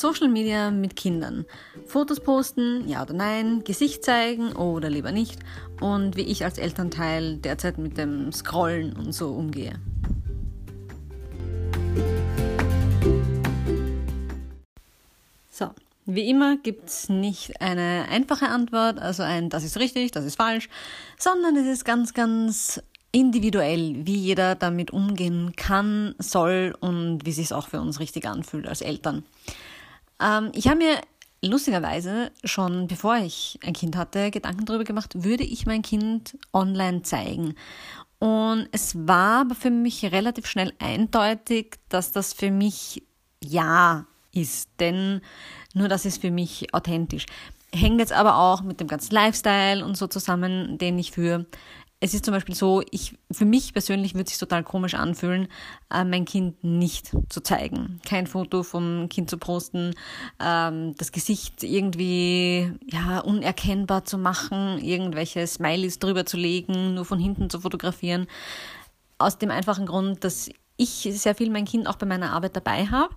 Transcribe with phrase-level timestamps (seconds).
[0.00, 1.46] Social Media mit Kindern.
[1.86, 5.40] Fotos posten, ja oder nein, Gesicht zeigen oder lieber nicht
[5.80, 9.74] und wie ich als Elternteil derzeit mit dem Scrollen und so umgehe.
[15.50, 15.70] So,
[16.04, 20.36] wie immer gibt es nicht eine einfache Antwort, also ein das ist richtig, das ist
[20.36, 20.68] falsch,
[21.18, 22.82] sondern es ist ganz, ganz
[23.12, 28.26] individuell, wie jeder damit umgehen kann, soll und wie sich es auch für uns richtig
[28.26, 29.24] anfühlt als Eltern.
[30.20, 31.00] Ähm, ich habe mir
[31.42, 37.02] lustigerweise schon bevor ich ein Kind hatte Gedanken darüber gemacht, würde ich mein Kind online
[37.02, 37.54] zeigen.
[38.18, 43.02] Und es war aber für mich relativ schnell eindeutig, dass das für mich
[43.42, 45.20] ja ist, denn
[45.74, 47.26] nur das ist für mich authentisch.
[47.74, 51.46] Hängt jetzt aber auch mit dem ganzen Lifestyle und so zusammen, den ich führe
[51.98, 55.48] es ist zum Beispiel so, ich, für mich persönlich würde es sich total komisch anfühlen,
[55.90, 58.00] äh, mein Kind nicht zu zeigen.
[58.04, 59.94] Kein Foto vom Kind zu posten,
[60.38, 67.18] ähm, das Gesicht irgendwie, ja, unerkennbar zu machen, irgendwelche Smileys drüber zu legen, nur von
[67.18, 68.26] hinten zu fotografieren.
[69.16, 72.86] Aus dem einfachen Grund, dass ich sehr viel mein Kind auch bei meiner Arbeit dabei
[72.86, 73.14] habe.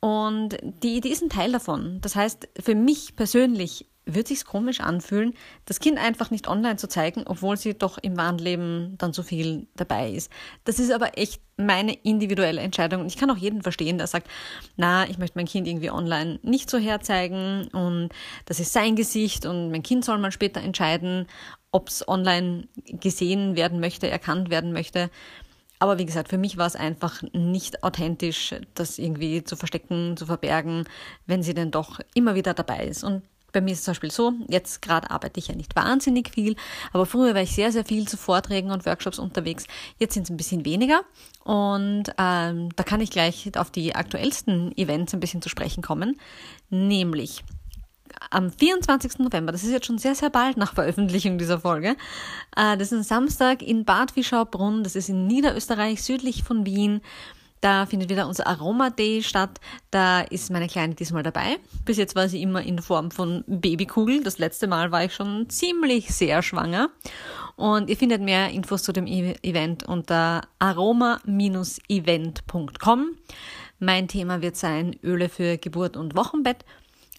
[0.00, 2.00] Und die Idee ist ein Teil davon.
[2.02, 6.88] Das heißt, für mich persönlich wird sich's komisch anfühlen, das Kind einfach nicht online zu
[6.88, 10.30] zeigen, obwohl sie doch im wahren Leben dann so viel dabei ist.
[10.64, 13.02] Das ist aber echt meine individuelle Entscheidung.
[13.02, 14.28] Und ich kann auch jeden verstehen, der sagt,
[14.76, 18.10] na, ich möchte mein Kind irgendwie online nicht so herzeigen und
[18.46, 21.26] das ist sein Gesicht und mein Kind soll mal später entscheiden,
[21.72, 25.10] ob es online gesehen werden möchte, erkannt werden möchte.
[25.78, 30.26] Aber wie gesagt, für mich war es einfach nicht authentisch, das irgendwie zu verstecken, zu
[30.26, 30.84] verbergen,
[31.26, 33.02] wenn sie denn doch immer wieder dabei ist.
[33.02, 33.22] Und
[33.52, 36.56] bei mir ist es zum Beispiel so, jetzt gerade arbeite ich ja nicht wahnsinnig viel,
[36.92, 39.66] aber früher war ich sehr, sehr viel zu Vorträgen und Workshops unterwegs.
[39.98, 41.02] Jetzt sind es ein bisschen weniger
[41.44, 46.18] und ähm, da kann ich gleich auf die aktuellsten Events ein bisschen zu sprechen kommen,
[46.68, 47.42] nämlich
[48.30, 49.18] am 24.
[49.18, 51.96] November, das ist jetzt schon sehr, sehr bald nach Veröffentlichung dieser Folge,
[52.56, 57.00] äh, das ist ein Samstag in Bad Fischaubrunn, das ist in Niederösterreich, südlich von Wien.
[57.60, 59.60] Da findet wieder unser Aroma Day statt.
[59.90, 61.58] Da ist meine Kleine diesmal dabei.
[61.84, 64.22] Bis jetzt war sie immer in Form von Babykugel.
[64.22, 66.88] Das letzte Mal war ich schon ziemlich sehr schwanger.
[67.56, 73.06] Und ihr findet mehr Infos zu dem e Event unter aroma-event.com.
[73.78, 76.64] Mein Thema wird sein Öle für Geburt und Wochenbett.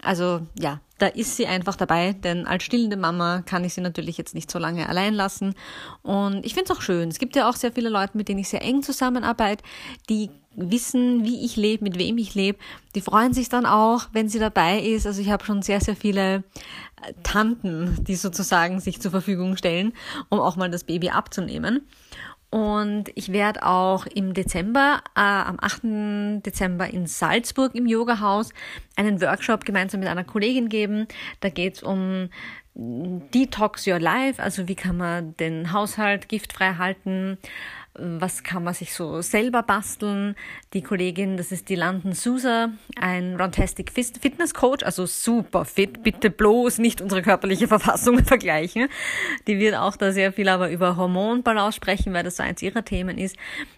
[0.04, 4.18] Also ja, da ist sie einfach dabei, denn als stillende Mama kann ich sie natürlich
[4.18, 5.56] jetzt nicht so lange allein lassen.
[6.04, 7.10] Und ich finde es auch schön.
[7.10, 9.64] Es gibt ja auch sehr viele Leute, mit denen ich sehr eng zusammenarbeite,
[10.10, 12.60] die wissen, wie ich lebe, mit wem ich lebe.
[12.94, 15.08] Die freuen sich dann auch, wenn sie dabei ist.
[15.08, 16.44] Also ich habe schon sehr, sehr viele
[17.02, 19.94] äh, Tanten, die sozusagen sich zur Verfügung stellen,
[20.30, 21.88] um auch mal das Baby abzunehmen.
[22.52, 26.44] Und ich werde auch im Dezember, äh, am 8.
[26.46, 28.54] Dezember in Salzburg im Yogahaus
[28.98, 31.08] einen Workshop gemeinsam mit einer Kollegin geben.
[31.40, 32.30] Da geht es um
[32.76, 37.38] Detox Your Life, also wie kann man den Haushalt giftfrei halten,
[37.94, 40.36] was kann man sich so selber basteln.
[40.74, 46.30] Die Kollegin, das ist die London Sousa, ein Runtastic Fitness Coach, also super fit, bitte
[46.30, 48.88] bloß nicht unsere körperliche Verfassung vergleichen.
[49.48, 52.86] Die wird auch da sehr viel aber über Hormonbalance sprechen, weil das so eins ihrer
[52.86, 53.36] Themen ist.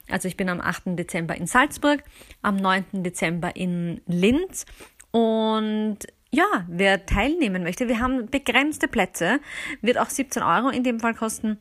[0.09, 0.97] Also ich bin am 8.
[0.97, 2.03] Dezember in Salzburg,
[2.41, 3.03] am 9.
[3.03, 4.65] Dezember in Linz
[5.11, 5.99] und
[6.31, 9.39] ja, wer teilnehmen möchte, wir haben begrenzte Plätze,
[9.81, 11.59] wird auch 17 Euro in dem Fall kosten.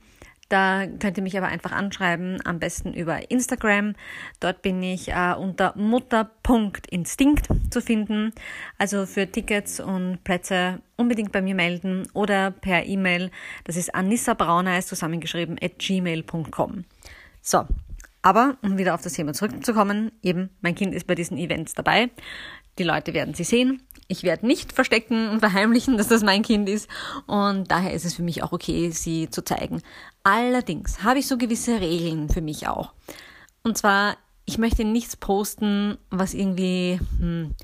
[0.53, 3.95] Da könnt ihr mich aber einfach anschreiben, am besten über Instagram.
[4.39, 8.35] Dort bin ich äh, unter mutter.instinkt zu finden.
[8.77, 13.31] Also für Tickets und Plätze unbedingt bei mir melden oder per E-Mail.
[13.65, 16.85] Das ist Anissa Brauneis zusammengeschrieben at gmail.com.
[17.41, 17.65] So,
[18.21, 22.11] aber um wieder auf das Thema zurückzukommen, eben mein Kind ist bei diesen Events dabei.
[22.79, 23.83] Die Leute werden sie sehen.
[24.09, 26.89] Ich werde nicht verstecken und verheimlichen, dass das mein Kind ist.
[27.27, 29.83] Und daher ist es für mich auch okay, sie zu zeigen.
[30.25, 32.93] Allerdings habe ich so gewisse Regeln für mich auch.
[33.63, 37.55] Und zwar, ich möchte nichts posten, was irgendwie hm,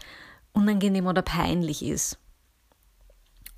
[0.52, 2.18] unangenehm oder peinlich ist.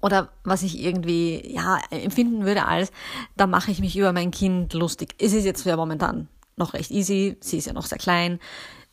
[0.02, 2.90] Oder was ich irgendwie, ja, empfinden würde als,
[3.36, 5.14] da mache ich mich über mein Kind lustig.
[5.18, 7.36] Es ist jetzt ja momentan noch recht easy.
[7.40, 8.38] Sie ist ja noch sehr klein.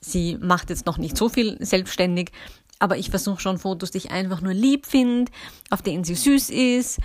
[0.01, 2.31] Sie macht jetzt noch nicht so viel selbstständig.
[2.79, 5.31] Aber ich versuche schon Fotos, die ich einfach nur lieb finde,
[5.69, 6.99] auf denen sie süß ist,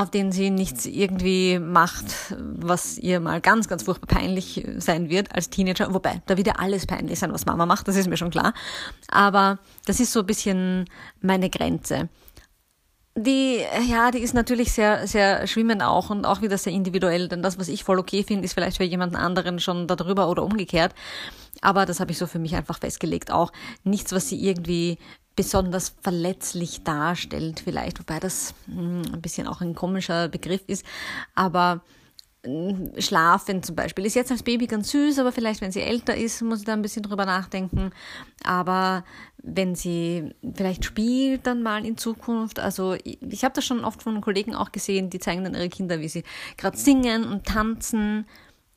[0.00, 5.34] auf denen sie nichts irgendwie macht, was ihr mal ganz, ganz furchtbar peinlich sein wird
[5.34, 5.92] als Teenager.
[5.92, 8.54] Wobei, da wird ja alles peinlich sein, was Mama macht, das ist mir schon klar.
[9.10, 10.86] Aber das ist so ein bisschen
[11.20, 12.08] meine Grenze.
[13.14, 13.58] Die,
[13.90, 17.58] ja, die ist natürlich sehr, sehr schwimmend auch und auch wieder sehr individuell, denn das,
[17.58, 20.94] was ich voll okay finde, ist vielleicht für jemanden anderen schon darüber oder umgekehrt.
[21.60, 23.30] Aber das habe ich so für mich einfach festgelegt.
[23.30, 23.52] Auch
[23.84, 24.96] nichts, was sie irgendwie
[25.36, 30.84] besonders verletzlich darstellt, vielleicht, wobei das hm, ein bisschen auch ein komischer Begriff ist,
[31.34, 31.82] aber
[32.44, 36.16] hm, Schlafen zum Beispiel ist jetzt als Baby ganz süß, aber vielleicht, wenn sie älter
[36.16, 37.90] ist, muss sie da ein bisschen drüber nachdenken.
[38.44, 39.04] Aber
[39.42, 42.58] wenn sie vielleicht spielt, dann mal in Zukunft.
[42.58, 45.68] Also ich, ich habe das schon oft von Kollegen auch gesehen, die zeigen dann ihre
[45.68, 46.24] Kinder, wie sie
[46.56, 48.26] gerade singen und tanzen.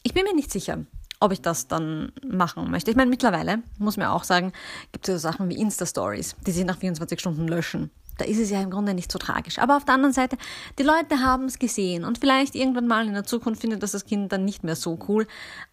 [0.03, 0.85] Ich bin mir nicht sicher
[1.23, 2.91] ob ich das dann machen möchte.
[2.91, 4.51] Ich meine, mittlerweile, muss man auch sagen,
[4.91, 7.91] gibt es so Sachen wie Insta-Stories, die sich nach 24 Stunden löschen.
[8.17, 9.57] Da ist es ja im Grunde nicht so tragisch.
[9.57, 10.37] Aber auf der anderen Seite,
[10.77, 14.05] die Leute haben es gesehen und vielleicht irgendwann mal in der Zukunft findet das das
[14.05, 15.25] Kind dann nicht mehr so cool.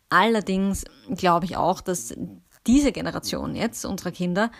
[0.08, 0.84] Allerdings
[1.16, 2.14] glaube ich auch, dass
[2.66, 4.52] diese Generation jetzt, unserer Kinder,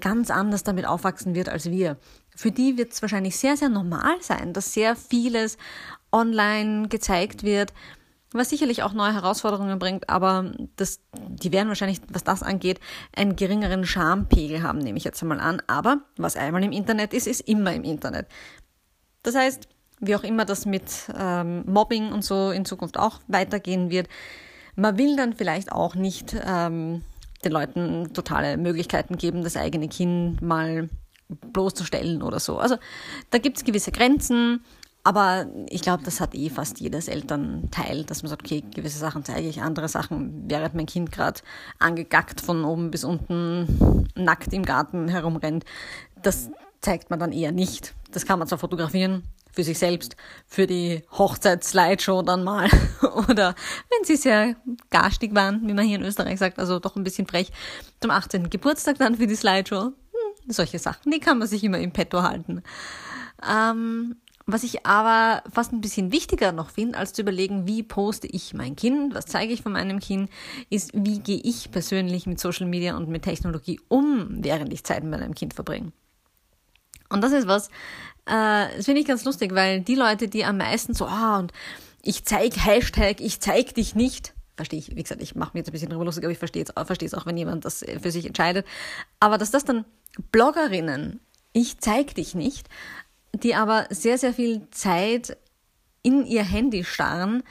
[0.00, 1.98] ganz anders damit aufwachsen wird als wir.
[2.34, 5.58] Für die wird es wahrscheinlich sehr, sehr normal sein, dass sehr vieles
[6.10, 7.74] online gezeigt wird,
[8.34, 12.80] was sicherlich auch neue Herausforderungen bringt, aber das, die werden wahrscheinlich, was das angeht,
[13.14, 15.62] einen geringeren Schampegel haben, nehme ich jetzt einmal an.
[15.66, 18.26] Aber was einmal im Internet ist, ist immer im Internet.
[19.22, 19.68] Das heißt,
[20.00, 20.84] wie auch immer das mit
[21.16, 24.08] ähm, Mobbing und so in Zukunft auch weitergehen wird,
[24.76, 27.02] man will dann vielleicht auch nicht ähm,
[27.44, 30.88] den Leuten totale Möglichkeiten geben, das eigene Kind mal
[31.28, 32.58] bloßzustellen oder so.
[32.58, 32.76] Also
[33.30, 34.64] da gibt es gewisse Grenzen
[35.04, 39.22] aber ich glaube, das hat eh fast jedes Elternteil, dass man sagt, okay, gewisse Sachen
[39.22, 41.40] zeige ich, andere Sachen, während mein Kind gerade
[41.78, 45.66] angegackt von oben bis unten nackt im Garten herumrennt,
[46.22, 47.94] das zeigt man dann eher nicht.
[48.12, 50.16] Das kann man zwar fotografieren, für sich selbst,
[50.46, 52.70] für die Hochzeitsslideshow dann mal.
[53.28, 53.54] Oder
[53.90, 54.56] wenn sie sehr
[54.90, 57.52] garstig waren, wie man hier in Österreich sagt, also doch ein bisschen frech,
[58.00, 58.48] zum 18.
[58.48, 59.84] Geburtstag dann für die Slideshow.
[59.84, 62.62] Hm, solche Sachen, die kann man sich immer im Petto halten.
[63.46, 68.26] Ähm, was ich aber fast ein bisschen wichtiger noch finde, als zu überlegen, wie poste
[68.26, 70.30] ich mein Kind, was zeige ich von meinem Kind,
[70.68, 75.02] ist, wie gehe ich persönlich mit Social Media und mit Technologie um, während ich Zeit
[75.02, 75.92] mit meinem Kind verbringe.
[77.08, 77.68] Und das ist was,
[78.26, 81.52] äh, das finde ich ganz lustig, weil die Leute, die am meisten so, ah, und
[82.02, 85.68] ich zeige Hashtag, ich zeig dich nicht, verstehe ich, wie gesagt, ich mache mir jetzt
[85.68, 88.10] ein bisschen drüber lustig, aber ich verstehe es verstehe es auch, wenn jemand das für
[88.10, 88.66] sich entscheidet.
[89.20, 89.84] Aber dass das dann
[90.32, 91.20] Bloggerinnen,
[91.52, 92.68] ich zeig dich nicht,
[93.34, 95.36] die aber sehr, sehr viel Zeit
[96.02, 97.42] in ihr Handy starren,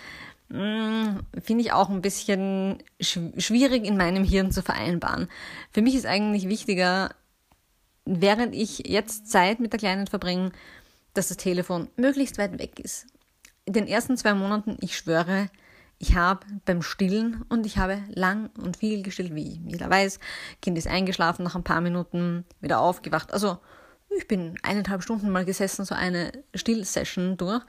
[0.50, 5.28] mm, finde ich auch ein bisschen schwierig in meinem Hirn zu vereinbaren.
[5.72, 7.10] Für mich ist eigentlich wichtiger,
[8.06, 10.52] während ich jetzt Zeit mit der Kleinen verbringe,
[11.14, 13.08] dass das Telefon möglichst weit weg ist.
[13.66, 15.50] In den ersten zwei Monaten, ich schwöre,
[16.00, 20.20] ich habe beim Stillen und ich habe lang und viel gestillt, wie jeder weiß.
[20.62, 23.32] Kind ist eingeschlafen nach ein paar Minuten, wieder aufgewacht.
[23.32, 23.60] Also
[24.18, 27.63] ich bin eineinhalb Stunden mal gesessen, so eine Stillsession durch.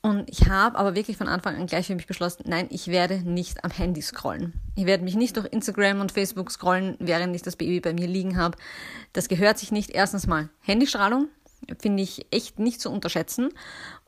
[0.00, 3.16] Und ich habe aber wirklich von Anfang an gleich für mich beschlossen, nein, ich werde
[3.28, 4.52] nicht am Handy scrollen.
[4.76, 8.06] Ich werde mich nicht durch Instagram und Facebook scrollen, während ich das Baby bei mir
[8.06, 8.56] liegen habe.
[9.12, 9.90] Das gehört sich nicht.
[9.90, 11.28] Erstens mal Handystrahlung,
[11.80, 13.48] finde ich echt nicht zu unterschätzen.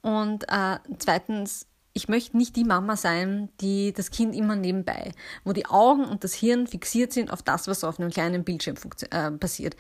[0.01, 5.13] Und äh, zweitens ich möchte nicht die Mama sein, die das Kind immer nebenbei,
[5.45, 8.77] wo die Augen und das Hirn fixiert sind auf das, was auf einem kleinen Bildschirm
[9.11, 9.77] äh, passiert.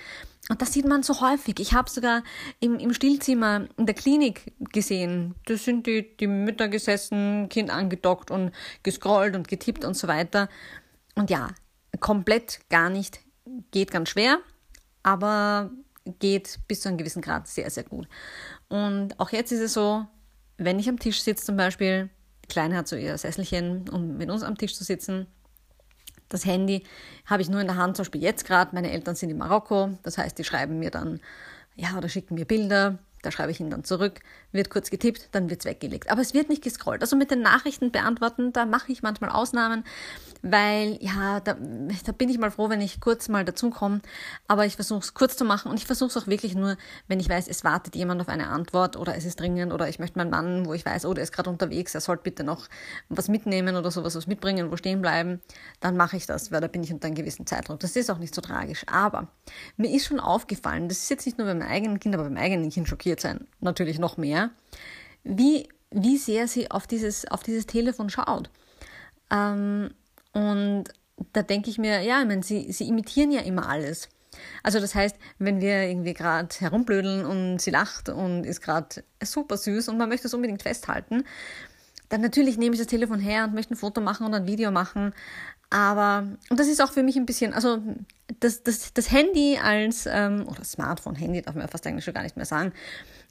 [0.48, 1.60] Und das sieht man so häufig.
[1.60, 2.24] Ich habe sogar
[2.58, 8.32] im, im Stillzimmer in der Klinik gesehen, da sind die, die Mütter gesessen, Kind angedockt
[8.32, 8.50] und
[8.82, 10.48] gescrollt und getippt und so weiter.
[11.14, 11.50] Und ja,
[12.00, 13.20] komplett gar nicht,
[13.70, 14.38] geht ganz schwer,
[15.04, 15.70] aber
[16.18, 18.08] geht bis zu einem gewissen Grad sehr, sehr gut.
[18.68, 20.06] Und auch jetzt ist es so,
[20.64, 22.10] wenn ich am Tisch sitze zum Beispiel,
[22.48, 25.26] Kleine hat so ihr Sesselchen, um mit uns am Tisch zu sitzen.
[26.28, 26.84] Das Handy
[27.26, 28.74] habe ich nur in der Hand, zum Beispiel jetzt gerade.
[28.74, 31.20] Meine Eltern sind in Marokko, das heißt, die schreiben mir dann,
[31.76, 34.20] ja, oder schicken mir Bilder da schreibe ich ihn dann zurück,
[34.52, 36.10] wird kurz getippt, dann wird es weggelegt.
[36.10, 37.02] Aber es wird nicht gescrollt.
[37.02, 39.84] Also mit den Nachrichten beantworten, da mache ich manchmal Ausnahmen,
[40.42, 44.00] weil ja, da, da bin ich mal froh, wenn ich kurz mal dazukomme.
[44.48, 46.76] Aber ich versuche es kurz zu machen und ich versuche es auch wirklich nur,
[47.08, 49.98] wenn ich weiß, es wartet jemand auf eine Antwort oder es ist dringend oder ich
[49.98, 52.68] möchte meinen Mann, wo ich weiß, oh, der ist gerade unterwegs, er sollte bitte noch
[53.08, 55.40] was mitnehmen oder sowas was mitbringen, wo stehen bleiben,
[55.80, 57.80] dann mache ich das, weil da bin ich unter einem gewissen Zeitdruck.
[57.80, 58.84] Das ist auch nicht so tragisch.
[58.90, 59.28] Aber
[59.76, 62.36] mir ist schon aufgefallen, das ist jetzt nicht nur bei meinem eigenen Kind, aber beim
[62.36, 64.39] eigenen Kind schockiert sein, natürlich noch mehr,
[65.24, 68.50] wie, wie sehr sie auf dieses, auf dieses Telefon schaut.
[69.30, 69.90] Ähm,
[70.32, 70.84] und
[71.32, 74.08] da denke ich mir, ja, ich meine, sie, sie imitieren ja immer alles.
[74.62, 79.56] Also das heißt, wenn wir irgendwie gerade herumblödeln und sie lacht und ist gerade super
[79.56, 81.24] süß und man möchte es unbedingt festhalten,
[82.10, 84.70] dann natürlich nehme ich das Telefon her und möchte ein Foto machen oder ein Video
[84.70, 85.14] machen.
[85.70, 87.78] Aber, und das ist auch für mich ein bisschen, also
[88.40, 92.14] das, das, das Handy als, ähm, oder Smartphone, Handy darf man ja fast eigentlich schon
[92.14, 92.72] gar nicht mehr sagen,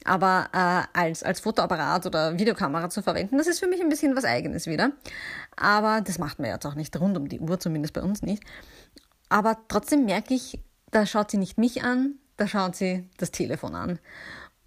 [0.06, 4.16] aber äh, als, als Fotoapparat oder Videokamera zu verwenden, das ist für mich ein bisschen
[4.16, 4.94] was Eigenes wieder.
[5.58, 8.44] Aber das macht man jetzt auch nicht rund um die Uhr, zumindest bei uns nicht.
[9.28, 10.60] Aber trotzdem merke ich,
[10.92, 14.00] da schaut sie nicht mich an, da schaut sie das Telefon an.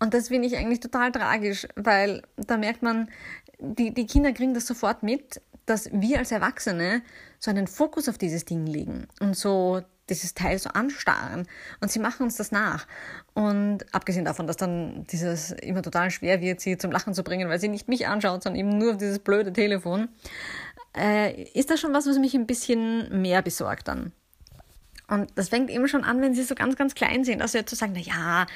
[0.02, 3.08] Und das finde ich eigentlich total tragisch, weil da merkt man,
[3.60, 7.02] die, die Kinder kriegen das sofort mit, dass wir als Erwachsene
[7.38, 11.46] so einen Fokus auf dieses Ding legen und so dieses Teil so anstarren
[11.80, 12.88] und sie machen uns das nach.
[13.34, 17.48] Und abgesehen davon, dass dann dieses immer total schwer wird, sie zum Lachen zu bringen,
[17.48, 20.08] weil sie nicht mich anschaut, sondern eben nur auf dieses blöde Telefon,
[20.96, 24.10] äh, ist das schon was, was mich ein bisschen mehr besorgt dann.
[25.08, 27.42] Und das fängt eben schon an, wenn sie so ganz, ganz klein sind.
[27.42, 28.46] Also zu sagen, na ja,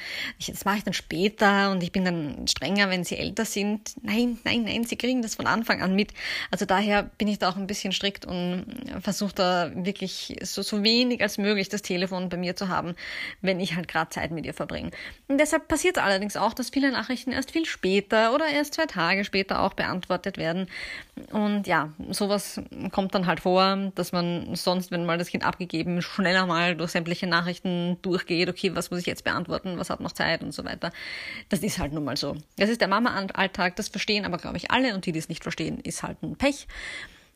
[0.47, 3.93] das mache ich dann später und ich bin dann strenger, wenn sie älter sind.
[4.01, 6.13] Nein, nein, nein, sie kriegen das von Anfang an mit.
[6.49, 8.65] Also daher bin ich da auch ein bisschen strikt und
[9.01, 12.95] versuche da wirklich so, so wenig als möglich das Telefon bei mir zu haben,
[13.41, 14.91] wenn ich halt gerade Zeit mit ihr verbringe.
[15.27, 19.25] Und deshalb passiert allerdings auch, dass viele Nachrichten erst viel später oder erst zwei Tage
[19.25, 20.67] später auch beantwortet werden.
[21.31, 22.61] Und ja, sowas
[22.91, 26.91] kommt dann halt vor, dass man sonst, wenn mal das Kind abgegeben, schneller mal durch
[26.91, 30.63] sämtliche Nachrichten durchgeht, okay, was muss ich jetzt beantworten, was hat noch Zeit und so
[30.63, 30.91] weiter.
[31.49, 32.35] Das ist halt nun mal so.
[32.57, 35.43] Das ist der Mama-Alltag, das verstehen aber, glaube ich, alle und die, die es nicht
[35.43, 36.67] verstehen, ist halt ein Pech.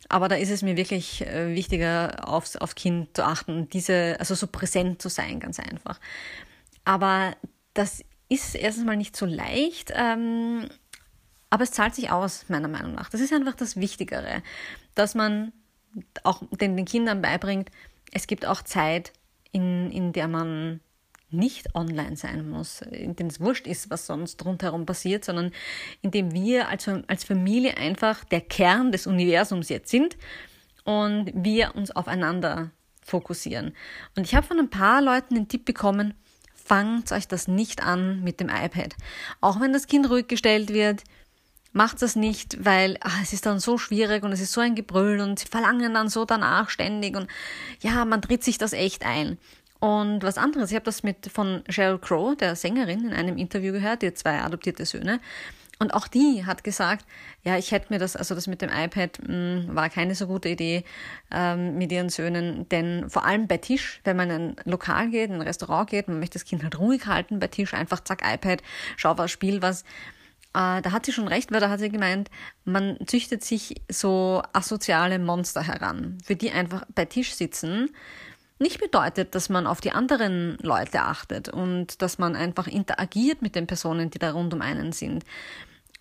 [0.09, 4.35] Aber da ist es mir wirklich äh, wichtiger, aufs, aufs Kind zu achten, diese, also
[4.35, 5.99] so präsent zu sein, ganz einfach.
[6.83, 7.35] Aber
[7.73, 10.67] das ist erstens mal nicht so leicht, ähm,
[11.49, 13.09] aber es zahlt sich aus, meiner Meinung nach.
[13.09, 14.41] Das ist einfach das Wichtigere,
[14.95, 15.51] dass man
[16.23, 17.69] auch den, den Kindern beibringt,
[18.11, 19.13] es gibt auch Zeit,
[19.51, 20.81] in, in der man
[21.29, 25.51] nicht online sein muss, in dem es wurscht ist, was sonst rundherum passiert, sondern
[26.01, 30.17] in dem wir als, als Familie einfach der Kern des Universums jetzt sind
[30.83, 33.73] und wir uns aufeinander fokussieren.
[34.15, 36.13] Und ich habe von ein paar Leuten den Tipp bekommen,
[36.53, 38.95] fangt euch das nicht an mit dem iPad.
[39.39, 41.03] Auch wenn das Kind ruhig gestellt wird,
[41.73, 44.75] macht das nicht, weil ach, es ist dann so schwierig und es ist so ein
[44.75, 47.27] Gebrüll und sie verlangen dann so danach ständig und
[47.81, 49.37] ja, man tritt sich das echt ein.
[49.79, 53.73] Und was anderes, ich habe das mit von Sheryl Crow, der Sängerin, in einem Interview
[53.73, 55.19] gehört, die zwei adoptierte Söhne.
[55.79, 57.07] Und auch die hat gesagt,
[57.43, 60.27] ja, ich hätte mir das, also das mit dem iPad mh, hm, war keine so
[60.27, 60.83] gute Idee
[61.31, 65.31] ähm, mit ihren Söhnen, denn vor allem bei Tisch, wenn man in ein Lokal geht,
[65.31, 68.21] in ein Restaurant geht, man möchte das Kind halt ruhig halten bei Tisch, einfach zack,
[68.23, 68.61] iPad,
[68.95, 69.83] schau was, spiel was
[70.53, 72.29] äh, da hat sie schon recht, weil da hat sie gemeint,
[72.65, 77.89] man züchtet sich so asoziale Monster heran, für die einfach bei Tisch sitzen
[78.61, 83.55] nicht bedeutet, dass man auf die anderen Leute achtet und dass man einfach interagiert mit
[83.55, 85.25] den Personen, die da rund um einen sind.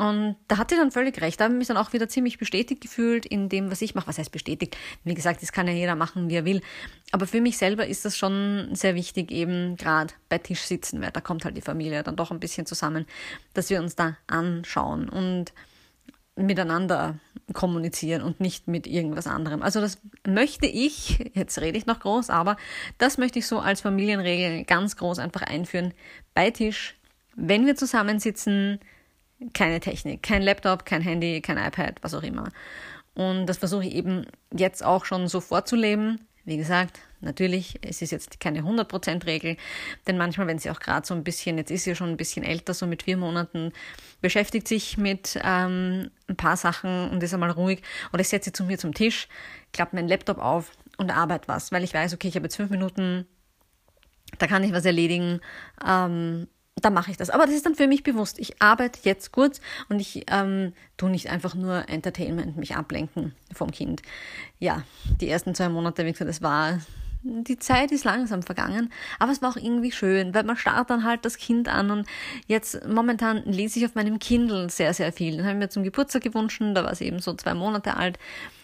[0.00, 1.38] Und da hat sie dann völlig recht.
[1.38, 4.06] Da habe ich mich dann auch wieder ziemlich bestätigt gefühlt in dem, was ich mache.
[4.06, 4.74] Was heißt bestätigt?
[5.04, 6.62] Wie gesagt, das kann ja jeder machen, wie er will.
[7.12, 11.10] Aber für mich selber ist das schon sehr wichtig, eben gerade bei Tisch sitzen, weil
[11.10, 13.04] da kommt halt die Familie dann doch ein bisschen zusammen,
[13.52, 15.52] dass wir uns da anschauen und
[16.34, 17.18] miteinander
[17.52, 19.60] kommunizieren und nicht mit irgendwas anderem.
[19.60, 22.56] Also das möchte ich, jetzt rede ich noch groß, aber
[22.96, 25.92] das möchte ich so als Familienregel ganz groß einfach einführen.
[26.32, 26.96] Bei Tisch,
[27.36, 28.80] wenn wir zusammensitzen,
[29.54, 32.48] keine Technik, kein Laptop, kein Handy, kein iPad, was auch immer.
[33.14, 36.20] Und das versuche ich eben jetzt auch schon so vorzuleben.
[36.44, 39.56] Wie gesagt, natürlich, es ist jetzt keine 100%-Regel,
[40.06, 42.44] denn manchmal, wenn sie auch gerade so ein bisschen, jetzt ist sie schon ein bisschen
[42.44, 43.72] älter, so mit vier Monaten,
[44.22, 47.82] beschäftigt sich mit ähm, ein paar Sachen und ist einmal ruhig.
[48.12, 49.28] Oder ich setze sie zu mir zum Tisch,
[49.72, 52.70] klappe meinen Laptop auf und arbeite was, weil ich weiß, okay, ich habe jetzt fünf
[52.70, 53.26] Minuten,
[54.38, 55.40] da kann ich was erledigen.
[55.86, 56.48] Ähm,
[56.80, 57.30] da mache ich das.
[57.30, 58.38] Aber das ist dann für mich bewusst.
[58.38, 63.70] Ich arbeite jetzt kurz und ich ähm, tue nicht einfach nur Entertainment, mich ablenken vom
[63.70, 64.02] Kind.
[64.58, 64.82] Ja,
[65.20, 66.80] die ersten zwei Monate, wie gesagt, das war,
[67.22, 71.04] die Zeit ist langsam vergangen, aber es war auch irgendwie schön, weil man starrt dann
[71.04, 72.06] halt das Kind an und
[72.46, 75.36] jetzt momentan lese ich auf meinem Kindle sehr, sehr viel.
[75.36, 78.18] Den habe ich mir zum Geburtstag gewünscht, da war es eben so zwei Monate alt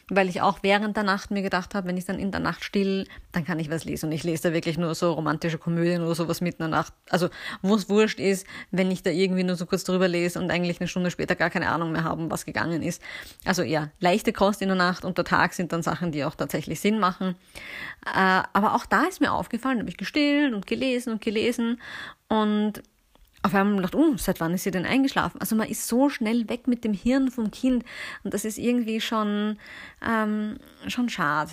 [0.08, 2.62] weil ich auch während der Nacht mir gedacht habe, wenn ich dann in der Nacht
[2.62, 4.06] still, dann kann ich was lesen.
[4.06, 6.92] Und ich lese da wirklich nur so romantische Komödien oder sowas mitten in der Nacht.
[7.10, 7.28] Also,
[7.60, 10.80] wo es wurscht ist, wenn ich da irgendwie nur so kurz drüber lese und eigentlich
[10.80, 13.02] eine Stunde später gar keine Ahnung mehr haben, was gegangen ist.
[13.44, 16.36] Also ja, leichte Kost in der Nacht und der Tag sind dann Sachen, die auch
[16.36, 17.34] tatsächlich Sinn machen.
[18.06, 21.80] Äh, aber auch da ist mir aufgefallen, habe ich gestillt und gelesen und gelesen
[22.28, 22.82] und
[23.46, 25.40] auf einmal gedacht, oh, seit wann ist sie denn eingeschlafen?
[25.40, 27.84] Also man ist so schnell weg mit dem Hirn vom Kind
[28.24, 29.58] und das ist irgendwie schon,
[30.06, 31.52] ähm, schon schade,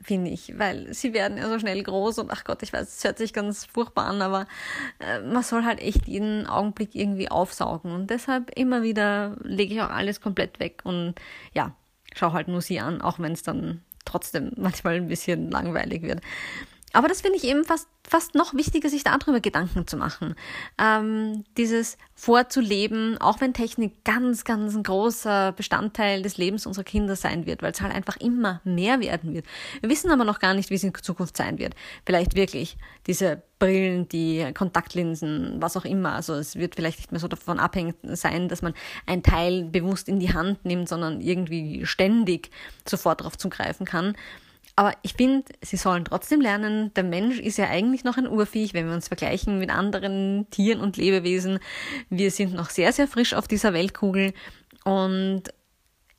[0.00, 3.04] finde ich, weil sie werden ja so schnell groß und ach Gott, ich weiß, es
[3.04, 4.46] hört sich ganz furchtbar an, aber
[4.98, 9.80] äh, man soll halt echt jeden Augenblick irgendwie aufsaugen und deshalb immer wieder lege ich
[9.80, 11.14] auch alles komplett weg und
[11.52, 11.74] ja,
[12.14, 16.20] schau halt nur sie an, auch wenn es dann trotzdem manchmal ein bisschen langweilig wird.
[16.92, 20.34] Aber das finde ich eben fast, fast noch wichtiger, sich darüber Gedanken zu machen.
[20.78, 27.14] Ähm, dieses vorzuleben, auch wenn Technik ganz, ganz ein großer Bestandteil des Lebens unserer Kinder
[27.14, 29.46] sein wird, weil es halt einfach immer mehr werden wird.
[29.80, 31.74] Wir wissen aber noch gar nicht, wie es in Zukunft sein wird.
[32.04, 36.14] Vielleicht wirklich diese Brillen, die Kontaktlinsen, was auch immer.
[36.14, 38.74] Also es wird vielleicht nicht mehr so davon abhängig sein, dass man
[39.06, 42.50] ein Teil bewusst in die Hand nimmt, sondern irgendwie ständig
[42.88, 44.16] sofort darauf zugreifen kann.
[44.76, 48.72] Aber ich finde, sie sollen trotzdem lernen, der Mensch ist ja eigentlich noch ein Urviech,
[48.72, 51.58] wenn wir uns vergleichen mit anderen Tieren und Lebewesen.
[52.08, 54.32] Wir sind noch sehr, sehr frisch auf dieser Weltkugel
[54.84, 55.44] und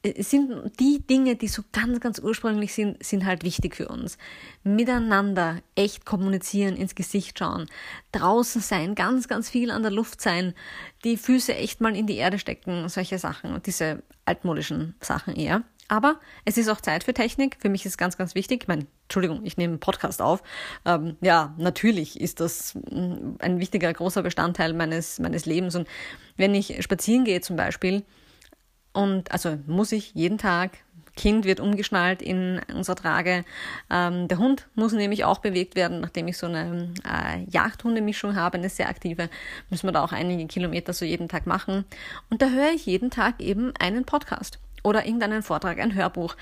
[0.04, 4.18] es sind die Dinge, die so ganz, ganz ursprünglich sind, sind halt wichtig für uns.
[4.64, 7.68] Miteinander echt kommunizieren, ins Gesicht schauen,
[8.12, 10.56] draußen sein, ganz, ganz viel an der Luft sein,
[11.04, 15.64] die Füße echt mal in die Erde stecken, solche Sachen, diese altmodischen Sachen eher.
[15.92, 17.58] Aber es ist auch Zeit für Technik.
[17.60, 18.62] Für mich ist ganz, ganz wichtig.
[18.62, 20.42] Ich meine, Entschuldigung, ich nehme einen Podcast auf.
[20.86, 25.76] Ähm, ja, natürlich ist das mm, ein wichtiger, großer Bestandteil meines, meines Lebens.
[25.76, 25.90] Und
[26.38, 28.06] wenn ich spazieren gehe zum Beispiel,
[28.94, 30.78] und also muss ich jeden Tag,
[31.18, 33.44] Kind wird umgeschnallt in unserer Trage.
[33.90, 38.58] Ähm, der Hund muss nämlich auch bewegt werden, nachdem ich so eine äh, Jagdhundemischung habe,
[38.58, 39.30] eine sehr aktive,
[39.70, 41.84] müssen wir da auch einige Kilometer so jeden Tag machen.
[42.30, 46.36] Und da höre ich jeden Tag eben einen Podcast oder irgendeinen Vortrag, ein Hörbuch.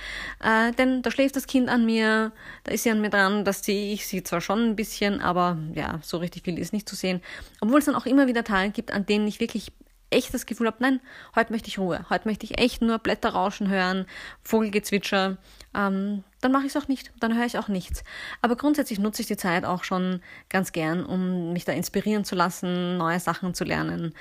[0.43, 2.31] Äh, denn da schläft das Kind an mir,
[2.63, 5.57] da ist sie an mir dran, das sehe ich sie zwar schon ein bisschen, aber
[5.73, 7.21] ja, so richtig viel ist nicht zu sehen.
[7.61, 9.71] Obwohl es dann auch immer wieder Tage gibt, an denen ich wirklich
[10.09, 10.99] echt das Gefühl habe, nein,
[11.35, 14.05] heute möchte ich Ruhe, heute möchte ich echt nur Blätterrauschen hören,
[14.43, 15.37] Vogelgezwitscher,
[15.75, 18.03] ähm, dann mache ich es auch nicht, dann höre ich auch nichts.
[18.41, 22.35] Aber grundsätzlich nutze ich die Zeit auch schon ganz gern, um mich da inspirieren zu
[22.35, 24.13] lassen, neue Sachen zu lernen,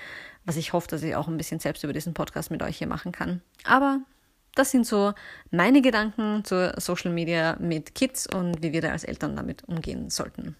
[0.45, 2.87] was ich hoffe, dass ich auch ein bisschen selbst über diesen Podcast mit euch hier
[2.87, 3.41] machen kann.
[3.65, 4.01] Aber
[4.55, 5.15] das sind so
[5.51, 10.11] meine Gedanken zur Social Media mit Kids und wie wir da als Eltern damit umgehen
[10.11, 10.57] sollten.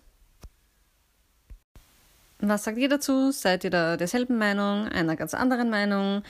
[2.41, 3.33] Was sagt ihr dazu?
[3.33, 6.23] Seid ihr da derselben Meinung, einer ganz anderen Meinung?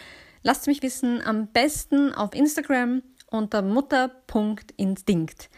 [0.42, 5.50] Lasst mich wissen, am besten auf Instagram unter mutter.instinkt.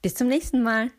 [0.00, 0.90] Bis zum nächsten Mal.